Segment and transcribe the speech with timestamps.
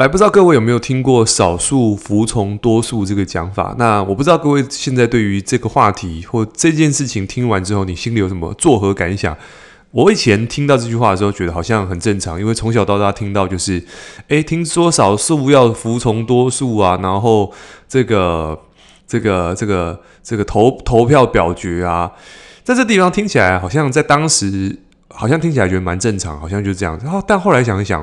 [0.00, 3.74] 来，不知道各位有没有听过“少数服从多数”这个讲法？
[3.76, 9.36] 那我不知道各位现在对于这个话题或这件事情听完之后，你心里有什么作何感想？
[9.90, 13.84] 我以前听到这句话的时候，觉得好像很正常，因为从小到大听到就是，
[14.28, 17.52] 诶，听说少数要服从多数啊，然后
[17.86, 18.58] 这个、
[19.06, 22.10] 这个、这个、这个投投票表决啊，
[22.64, 24.78] 在这地方听起来好像在当时
[25.08, 26.98] 好像听起来觉得蛮正常，好像就这样。
[27.04, 28.02] 然后但后来想一想，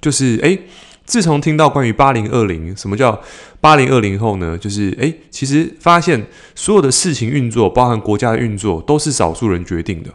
[0.00, 0.58] 就是诶。
[1.06, 3.18] 自从听到关于八零二零，什么叫
[3.60, 4.58] 八零二零后呢？
[4.58, 10.10] 就是诶，其实发现所有的事情运作，包含国家的运作，都是少数人决定的。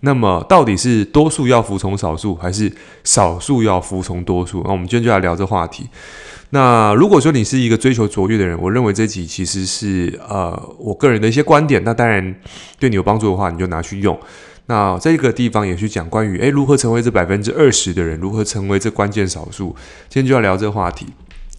[0.00, 4.62] 那么，到底是多数要服从少数，还是少数要服从多数？
[4.64, 5.88] 那我们今天就来聊这话题。
[6.50, 11.82] 那如果说你是一个追求卓越的人，我认为这集其实是呃我个人的一些观点。
[11.82, 12.34] 那当然
[12.78, 14.16] 对你有帮助的话，你就拿去用。
[14.66, 19.74] 那这个地方也去讲关于诶如何成为这百分之二十的人，如何成为这关键少数。
[20.08, 21.06] 今天就要聊这个话题。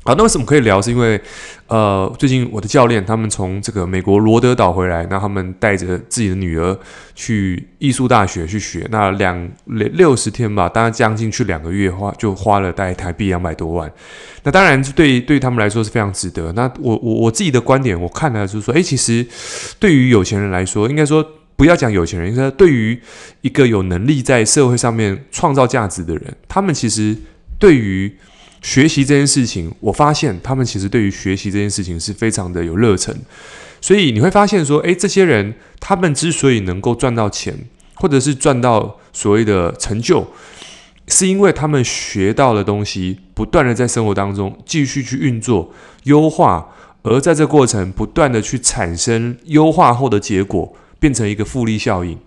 [0.03, 0.81] 好，那为什么可以聊？
[0.81, 1.19] 是因为
[1.67, 6.77] 呃，最近我的教练他们从这个美国罗德岛回来，那他们带着自己的女儿
[7.13, 13.91] 去艺术大学去学，那两六六十天吧，大概将近去两个月花就花了大概台币两百多万。
[14.43, 16.53] 那当然对对他们来说是非常值得。
[16.53, 19.27] 那我我我自己的观点，我看了就是说，诶，其实
[19.77, 21.25] 对于有钱人来说，应该说。
[21.57, 22.97] 不要讲有钱人，应该对于
[23.41, 27.17] 一个有能力在社会上面创造价值的人，他们其实
[27.59, 28.15] 对于
[28.61, 33.15] 学习这件事情，我发现他们其实对于学习这件事情是非常的有热忱。
[33.81, 37.57] 所以你会发现说，诶，这些人他们之所以能够赚到钱，
[37.95, 40.27] 或者是赚到所谓的成就，
[41.07, 46.69] 是因为他们学到的东西，不断的在生活当中继续去运作、优化，
[47.01, 50.75] 而在这过程不断的去产生优化后的结果。
[50.99, 52.17] 变成一个复利效应，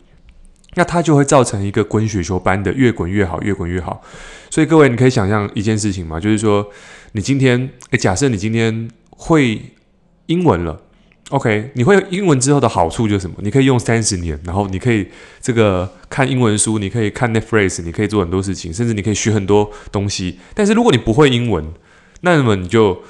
[0.75, 4.03] 那它就会造成一个滚雪球般的越滚越好，越滚越好。
[4.51, 6.69] 所以各位，你可以想象一件事情嘛，就是说，
[7.13, 9.61] 你今天，诶，假设你今天会
[10.27, 10.81] 英文了
[11.31, 13.37] ，OK，你会英文之后的好处就是什么？
[13.41, 15.09] 你可以用三十年，然后你可以
[15.41, 20.39] 这个看英文书，你可以看 Netflix，你可以做很多事情，甚至你可以学很多东西。
[20.55, 21.65] 但是如果你不会英文，
[22.23, 23.01] 那么你就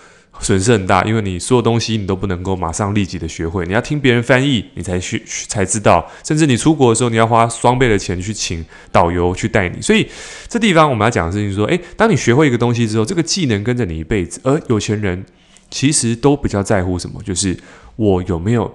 [0.41, 6.11] 损失很大，因为你所有东西你都不能够马上立即的学会，你要听别人翻译，你才学才知道。
[6.25, 9.81] 甚至你出国的时候，你要花双倍的钱去请导游去带你。
[9.81, 10.09] 所以
[10.49, 14.41] 这地方我们要讲的事情是说，诶，当你学会一个东西之后，这个技能跟着你一辈子。
[14.45, 15.25] 而有钱人
[15.71, 17.23] 其实都比较在乎什么？
[17.23, 17.57] 就是
[17.97, 18.75] 我有没有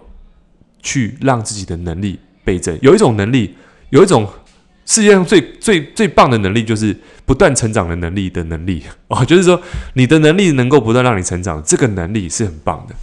[0.81, 2.77] 去让自己的能力倍增。
[2.81, 3.55] 有一种能力，
[3.89, 4.27] 有一种。
[4.85, 9.59] 世界上最最最棒的能力就是不断成长的能力的能力 哦，就是说
[9.93, 12.95] 你的能力能够不断让你成长，这个能力是很棒的。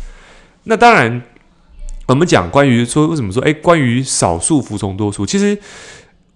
[0.65, 1.21] 那当然，
[2.07, 5.59] 我们讲关于说为什么说诶，关于少数服从多数，其实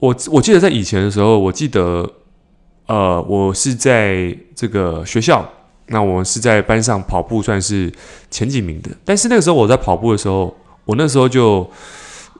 [0.00, 2.12] 我我记得在以前的时候，我记得
[2.86, 5.48] 呃，我是在这个学校，
[5.86, 7.92] 那我是在班上跑步算是
[8.32, 11.70] 前几名的，但是那个时候我在跑步的时候，我那时候就。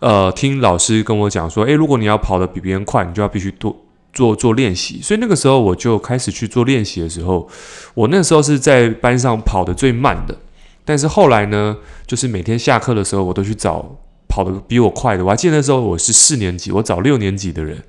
[0.01, 3.75] 呃，听老师跟我讲说，诶，如果你要跑得比别人快，你就要必须多
[4.13, 5.01] 做做练习。
[5.03, 7.49] 所以那个时候我就开始去做练习的时候，
[7.95, 10.37] 我那时候是在班上跑得最慢的。
[10.85, 13.85] 但是后来呢，就是每天下课的时候，我都去找
[14.29, 15.25] 跑得比我快的。
[15.25, 17.83] 我还记得那时候我是四年级，我找六年级的人，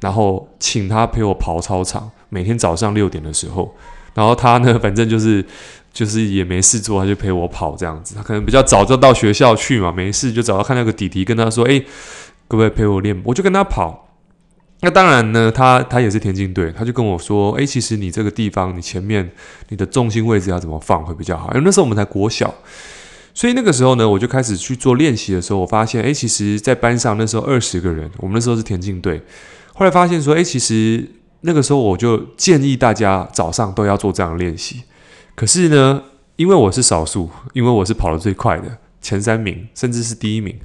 [0.00, 3.74] 然后请他陪我跑操场，每天早上六点的时候，
[4.14, 5.44] 然后他呢， 反正就是。
[5.94, 8.14] 就是也没事做，他就陪我跑这样子。
[8.14, 11.80] 他可能比较早就到学校去嘛，没事就找到看那个弟弟，跟他说：“诶，
[12.48, 14.08] 可不可以陪我练？”我就跟他跑。
[14.80, 19.30] 那当然呢，他他也是田径队，他就跟我说：“诶，其实你这个地方，你前面
[19.68, 22.54] 你的重心位置要怎么放会比较好？”因为那时候我们才国小，
[23.34, 29.20] 所以那个时候呢，我就开始去做练习的时候，我发现，诶，其实，在班上那时候二十个人，我们那时候是田径队。
[29.74, 31.06] 后来发现说，诶，其实
[31.42, 34.82] 那个时候我就建议大家早上都要做这样的练习。
[35.34, 36.02] 可是呢，
[36.36, 40.56] 因为我是少数，因为我是跑得最快的前三名，甚至是第一名。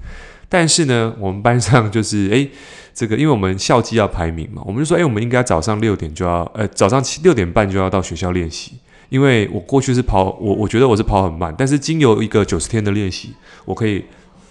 [0.49, 2.49] 但是呢，我们班上就是 诶，
[2.93, 8.73] 这个因为我们校际要排名嘛，我们就说，诶，我们应该早上六点就要，呃，早上七六点半就要到学校练习。
[9.09, 13.33] 因为我过去是跑，我我觉得我是跑很慢，但是经由一个九十天的练习，
[13.65, 14.05] 我可以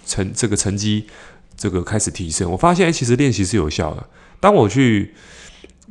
[0.05, 1.05] 成这个成绩
[1.55, 2.51] 这个开始提升。
[2.51, 4.03] 我发现，诶，其实练习是有效的。
[4.39, 5.13] 当我去。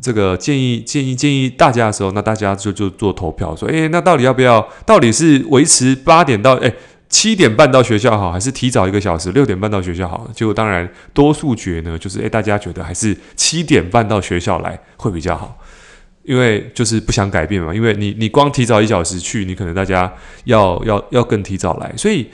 [0.01, 4.67] 这个建议建议建议大家的时候，那大家就就做投票，说，诶，那到底要不要？
[4.85, 6.75] 到底是维持八点到诶
[7.09, 10.29] 七点半到学校好，还是提早一个小时六点半到学校好？
[10.35, 15.57] 结果当然多数决呢，就是诶大家觉得还是七点半到学校来会比较好，
[16.25, 17.75] 因为就是不想改变嘛。
[17.75, 20.13] 因为你你光提早一小时去，你可能大家
[20.45, 21.91] 要要要更提早来。
[21.97, 22.29] 所以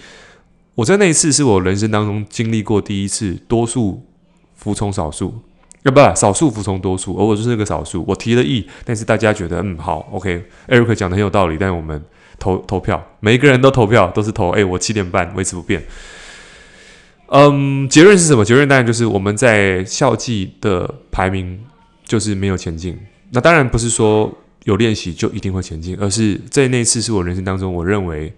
[0.74, 4.04] 我在那一次是我人生当中经历过第一次多数
[4.56, 5.42] 服从少数。
[5.84, 8.04] 要不少数服从多数，而我就是那个少数。
[8.06, 12.00] 我提了议，但是大家觉得嗯好，OK，Eric 讲的很有道理，但我们
[12.38, 15.82] 投投票，每一个人都投票，都是投，哎，我七点半维持不变。
[17.26, 18.44] 嗯，结论是什么？
[18.44, 21.58] 结论当然就是我们在校际的排名
[22.04, 22.96] 就是没有前进。
[23.30, 24.32] 那当然不是说
[24.62, 28.32] 有练习就一定会前进，而是在那次是我人生当中，我认为，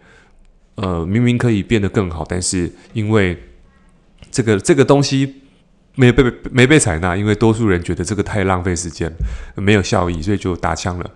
[0.76, 3.37] 呃，明明可以变得更好，但是因为
[4.31, 5.43] 这个这个东西。
[5.96, 9.12] 没被没被采纳，因为多数人觉得这个太浪费时间，
[9.55, 11.08] 没有效益，所以就打枪了。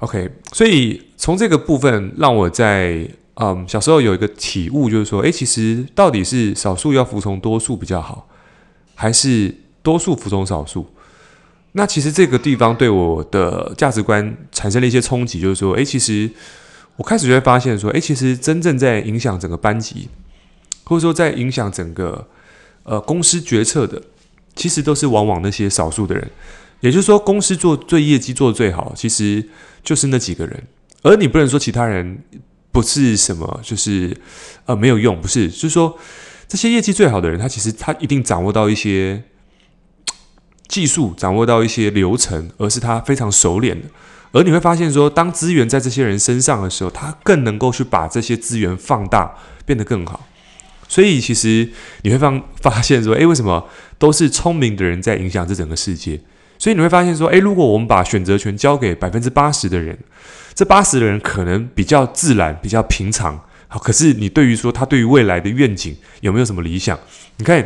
[0.00, 8.28] OK，所以从这个部分让我在嗯小时候有一个体悟，就是说，诶，其实到底是少数要服从多数比较好，
[8.94, 10.86] 还是多数服从少数？
[11.72, 16.30] 那其实这个地方对我的价值观产生了一些冲击，就是说，诶，其实
[16.96, 20.10] 我开始就会发现说，诶，其实真正在影响整个班级，
[20.84, 22.28] 或者说在影响整个。
[22.84, 24.00] 呃，公司决策的
[24.54, 26.30] 其实都是往往那些少数的人，
[26.80, 29.48] 也就是说，公司做最业绩做的最好，其实
[29.82, 30.62] 就是那几个人。
[31.02, 32.22] 而你不能说其他人
[32.70, 34.16] 不是什么，就是
[34.66, 35.98] 呃没有用，不是，就是说
[36.46, 39.24] 这些业绩最好的人，他其实他一定掌握到一些
[40.68, 43.88] 技术，掌握到一些流程，而是他非常熟练的。
[44.32, 49.34] 而你会发现说，当资源在这些人身上的时候，他更能够去把这些资源放大，
[49.64, 50.26] 变得更好。
[50.94, 51.68] 所以其实
[52.02, 53.68] 你会发发现说，诶，为什么
[53.98, 56.20] 都是聪明的人在影响这整个世界？
[56.56, 59.98] 所以你会发现说，诶，如果我们把选择权交给百分之八十的人，
[60.54, 63.36] 这八十的人可能比较自然、比较平常。
[63.66, 66.96] 好，可是你对于说他对于未来的愿景有没有什么理想？
[67.38, 67.60] 你看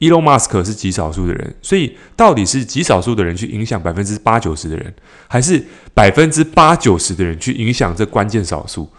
[0.00, 4.92] ，Elon Musk 是极少数的人，所以到底是极少数的人去影响百分之八九十的人，
[5.28, 5.64] 还是
[5.94, 8.90] 百分之八九十的人去影响这关键少数？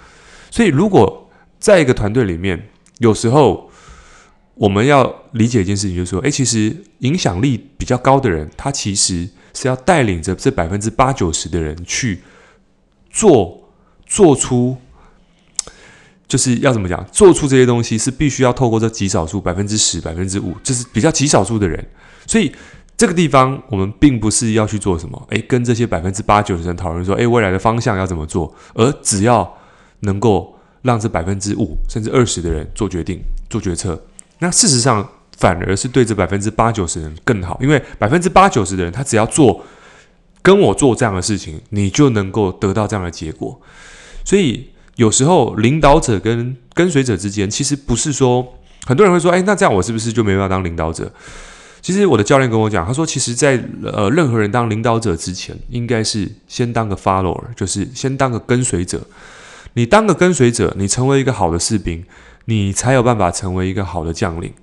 [0.50, 1.30] 所以如果
[1.60, 3.70] 在一个团队里面，有时候
[4.54, 12.22] 我们要理解一件事情，就是说，哎，其实影响力比较高的人，他其实是要带领着这百分之八九十的人去
[13.10, 13.70] 做，
[14.06, 14.76] 做出，
[16.28, 21.88] 就是要怎么讲，做出这些东西是必须要透过这极少数百分之十、百分之五，就是比较极少数的人。
[22.28, 22.54] 所以
[22.98, 29.58] 这个地方我们并不是要去做什么，诶，跟这些百分之八九十的人讨论说，诶，未来的方向要怎么做，而只要
[30.02, 30.59] 能够。
[30.82, 34.02] 让这百分之五甚至二十的人做决定、做决策，
[34.40, 39.66] 那事实上反而是对这百分之八九十人更好，因为百分之八九十的人他只要做
[40.42, 43.60] 跟我做这样的事情，你就能够得到这样的结果。
[44.24, 48.56] 所以有时候领导者跟跟随者之间，其实不是说
[48.86, 51.12] 很多人会说：“哎，那这样我是不是就没办法当领导者？”
[51.82, 59.02] 其实我的教练跟我讲，他说：“其实，在呃任何人当领导者之前，应该是先当个 follower，就是先当个跟随者。”
[59.74, 62.04] 你当个跟随者，你成为一个好的士兵，
[62.46, 64.54] 你才有办法成为一个好的将领。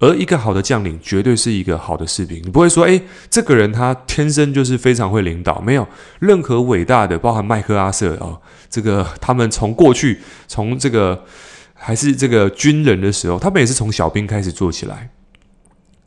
[0.00, 2.42] 而一个好的将领，绝对是一个好的士兵。
[2.44, 3.00] 你不会说，诶，
[3.30, 5.60] 这个人他天生就是非常会领导。
[5.60, 5.86] 没有
[6.18, 8.36] 任何伟大的，包含麦克阿瑟啊，
[8.68, 11.24] 这个他们从过去从这个
[11.72, 15.08] 还是这个军人的时候，他们也是从小兵开始做起来，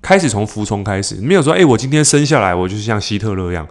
[0.01, 1.15] 开始从服从开始。
[1.15, 3.67] 没有说，诶，我今天生下来，我就是像希特勒一样。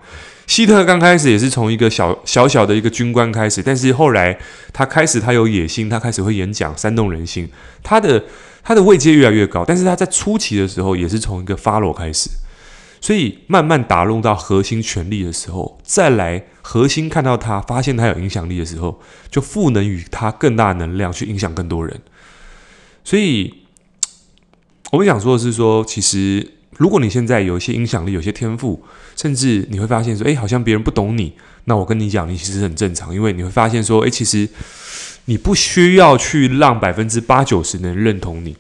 [0.47, 4.39] 希特刚开始也是从一个小小小的一个军官开始，但是后来
[4.73, 7.49] 他开始他有野心，他开始会演讲，煽动人心，
[7.83, 8.23] 他的
[8.63, 9.65] 他的位阶越来越高。
[9.67, 12.31] 但是他在初期的时候也是从一个 follow 开始，
[13.01, 22.01] 所以慢慢打入到核心权力的时候，再来核心看到他，发现他有影响力的时候，就赋能于他更大能量去影响更多人。
[23.03, 23.53] 所以
[24.97, 26.53] 我们想说的是说，其实。
[26.79, 28.83] 如果你现在有一些影响力，有些天赋，
[29.17, 31.33] 甚至你会发现说，诶，好像别人不懂你，
[31.65, 34.47] 那我跟你讲，你其实很正常，因为你会发现说，诶，其实
[35.25, 38.55] 你不需要去让百分之八九十的人认同你，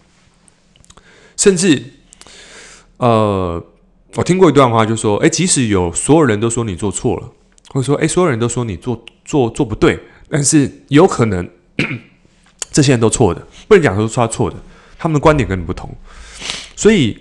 [1.37, 1.83] 甚至，
[2.97, 3.63] 呃，
[4.15, 7.31] 我听过一段话，就说，诶，即使有所有人都说你做错了，
[7.69, 10.01] 或者说，诶，所有人都说你做做做不对，
[10.31, 11.47] 但是有可能
[12.73, 14.57] 这些人都错的，不能讲说他错的，
[14.99, 15.95] 他们的观点跟你不同，
[16.77, 17.19] 所以。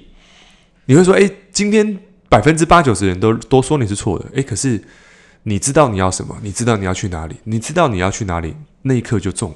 [0.87, 1.97] 你会说：“诶，今天
[2.29, 4.79] 百分之八九十人都都说你是错的，诶，可是
[5.41, 6.37] 你知道你要什么？
[6.43, 7.37] 你知道你要去哪里？
[7.45, 8.53] 你知道你要去哪里？
[8.83, 9.55] 那一刻就中，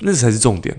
[0.00, 0.76] 那才是重点。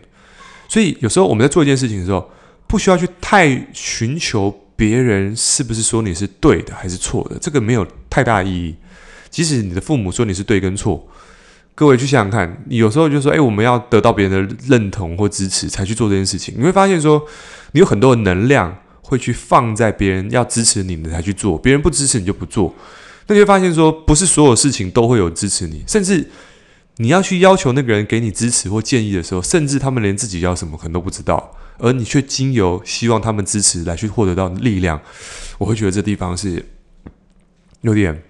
[0.67, 2.29] 所以有时候我们在做一件事情的时候，
[2.67, 8.75] 不需要去太寻求别人是不是说你是对的还是错的，这个没有太大意义。
[9.29, 11.07] 即使你的父母说你是对跟错，
[11.75, 16.53] 各位去想想看，有时候就说：诶，我们要得到别人的认同或支持才去做这件事情。
[16.57, 17.21] 你会发现说，
[17.71, 22.73] 你有很多的能量。”会去放在别人要支持你的才去做，别人不支持你就不做。
[23.27, 26.25] 那你会发现说，不是所有事情都会有支持你，甚至
[26.95, 35.01] 你要去要求那个人给你支持或建议的时候，甚至他们连自己要什么可能都不知道，而你却经由希望他们支持来去获得到力量，
[35.57, 36.65] 我会觉得这地方是
[37.81, 38.23] 有点、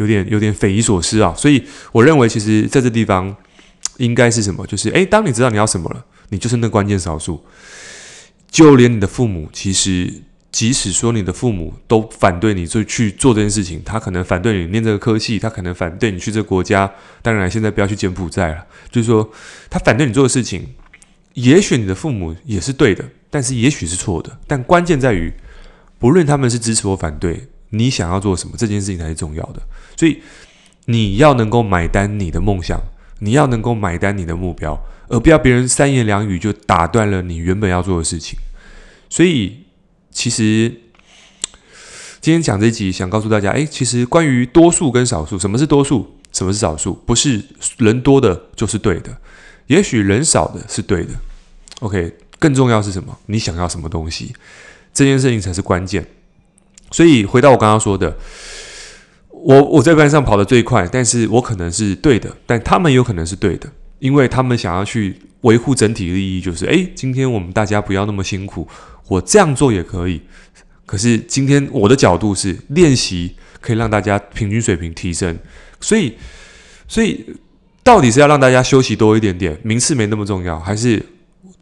[0.00, 1.32] 有点、有点匪夷所思啊。
[1.36, 3.36] 所以我认为，其实在这地方
[3.98, 4.66] 应该是什么？
[4.66, 7.44] 就是诶，当你知道你要什么了，你就是那关键少数。
[8.50, 10.22] 就连你的父母，其实。
[10.52, 16.92] 即使说你的父母都反对你就去做这件事情，他可能反对你念这个科系，他可能反对你去这个国家。
[17.22, 18.66] 当然，现在不要去柬埔寨了。
[18.90, 19.30] 就是说，
[19.70, 20.66] 他反对你做的事情，
[21.34, 24.40] 也许你的父母也是对的，但是也许是错的。
[24.48, 25.32] 但关键在于，
[26.00, 29.62] 不论他们是支持或反对，你想要做什么，这件事情才是重要的。
[29.96, 30.22] 所以，
[30.86, 32.80] 你要能够买单你的梦想，
[33.18, 38.38] 你要能够买单你的目标，而不要别人三言两语就打断了你原本要做的事情。
[39.08, 39.64] 所以。
[40.12, 40.68] 其实
[42.20, 46.94] 今天讲这一集，想告诉大家，诶，其实关于多数跟少数，什么是多数，什么是少数？
[47.06, 47.40] 不是
[47.78, 49.16] 人多的就是对的，
[49.68, 51.10] 也许人少的是对的。
[51.78, 53.16] OK，更重要是什么？
[53.26, 54.34] 你想要什么东西，
[54.92, 56.04] 这件事情才是关键。
[56.90, 58.16] 所以回到我刚刚说的，
[59.30, 68.66] 我我在班上跑得最快，但是我可能是对的，但他们有可能是对的，因为他们想要去维护整体利益，就是诶，今天我们大家不要那么辛苦。
[69.08, 70.20] 我这样做也可以，
[70.86, 75.36] 可是今天我的角度是练习可以让大家平均水平提升，
[75.80, 76.14] 所以，
[76.86, 77.26] 所以
[77.82, 81.04] 到底是要让大家休息多一点点，名次没那么重要，还是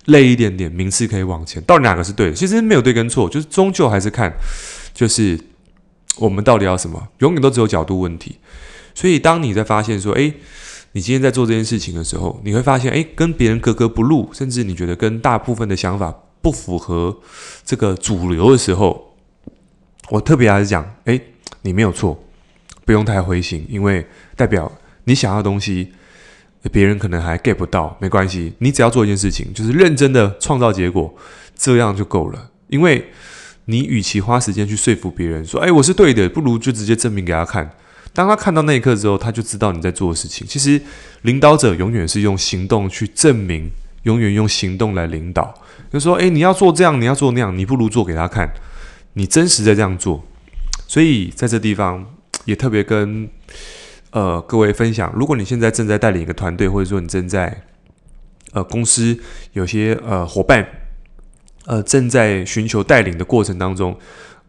[0.07, 1.63] 累一点点，名次可以往前？
[1.63, 2.33] 到底哪个是对的？
[2.35, 4.31] 其实没有对跟错，就是终究还是看，
[4.99, 5.39] 就是
[6.17, 8.39] 我们到底要什么，永远都只有角度问题。
[8.97, 10.35] 所以当你在发现说，诶，
[10.91, 16.13] 你今天在做这件事情的时候，你会发现，诶，跟别人格格不入，甚至你觉得跟大部分的想法。
[16.41, 17.17] 不符合
[17.65, 19.15] 这个主流的时候，
[20.09, 21.21] 我特别还是讲，诶，
[21.63, 22.21] 你没有错，
[22.85, 24.05] 不用太灰心，因为
[24.37, 24.71] 代表
[25.05, 25.93] 你想要的东西，
[26.73, 31.13] 别人可能还 get 不到，没关系，你只要做一件事情，就是认真的创造结果，
[31.57, 32.51] 这样就够了。
[32.69, 33.11] 因为
[33.71, 37.71] 你与其花时间去说服别人说，诶，我是对的，不如就直接证明给他看。
[38.15, 40.47] 当他看到那一刻之后，他就知道你在做的事情。
[40.47, 40.81] 其实，
[41.23, 43.71] 领导者永远是用行动去证明，
[44.05, 45.55] 永远用行动来领导。
[45.93, 48.51] 就说：“诶，你要做这样，你要做那样，你不如做给他看，
[49.13, 50.25] 你真实在这样做。
[50.87, 52.05] 所以在这地方
[52.47, 53.29] 也特别跟
[54.13, 57.65] 呃各位分享，如果你现在正在带领一个团队，或者说你正在
[58.53, 59.19] 呃公司
[59.53, 60.67] 有些呃伙伴
[61.69, 63.95] 呃正在寻求带领的过程当中，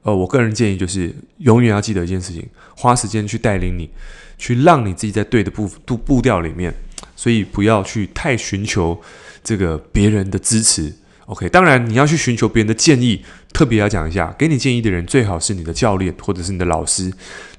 [0.04, 2.48] 呃，我个人建议就是永远要记得一件事情：
[2.78, 3.90] 花时间去带领你，
[4.38, 6.74] 去让你自己在对的步步步调里面。
[7.16, 8.98] 所以不要去太寻求
[9.44, 10.94] 这个别人的支持。”
[11.28, 17.12] OK，当然你要去寻求别人的建议，特别要讲一下，给你建议的人最好是你的教练或者是你的老师，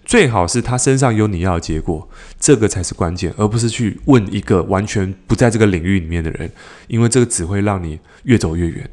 [0.04, 2.08] 最好是他身上有你要的结果，
[2.40, 6.50] 这个才是关键，而不是去问一个完全不在这个领域里面的人，
[6.88, 8.90] 因为这个只会让你越走越远。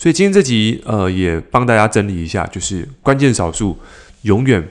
[0.00, 3.78] 所以今天这集呃也帮大家整理一下，就是关键少数
[4.22, 4.66] 永远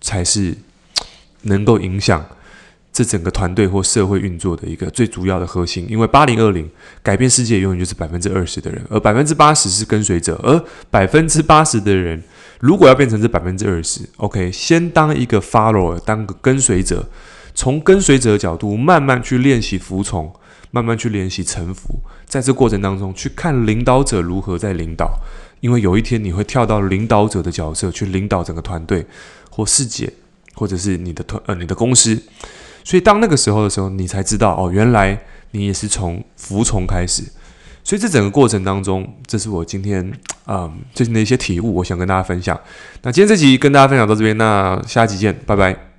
[0.00, 0.52] 才是
[1.42, 2.26] 能够影响。
[2.92, 6.68] 这整个团队或社会运作的一个最主要的核心，因为八零二零
[7.04, 12.20] 改变世界永远就是百分之二十的人，而百分之八十是跟随者，而百分之八十的人
[12.58, 17.08] 如果要变成这百分之二十，OK，先当一个 follower，当个跟随者，
[17.54, 20.30] 从跟随者的角度慢慢去练习服从，
[20.72, 25.20] 慢慢去练习臣服，在这过程当中去看领导者如何在领导，
[25.60, 29.06] 因为有一天你会跳到领导者的角色去领导整个团队
[29.50, 30.12] 或世界，
[30.54, 32.20] 或者是你的团呃你的公司。
[32.82, 37.22] 所以，当那个时候的时候，你才知道哦，原来你也是从服从开始。
[37.84, 40.12] 所以，这整个过程当中，这是我今天
[40.46, 42.58] 嗯最近的一些体悟，我想跟大家分享。
[43.02, 45.91] 那今天这集跟大家分享到这边，那下集见，拜拜。